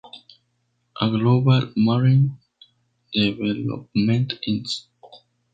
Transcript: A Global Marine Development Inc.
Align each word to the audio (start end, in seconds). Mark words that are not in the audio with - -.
A 0.99 1.09
Global 1.11 1.73
Marine 1.75 2.35
Development 3.13 4.33
Inc. 4.47 4.67